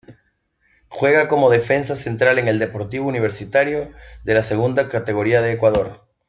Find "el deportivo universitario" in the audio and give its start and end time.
2.47-3.91